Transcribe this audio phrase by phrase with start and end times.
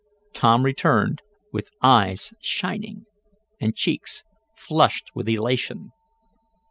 [0.33, 1.21] Tom returned,
[1.53, 3.05] with eyes shining,
[3.59, 4.23] and cheeks
[4.57, 5.91] flushed with elation.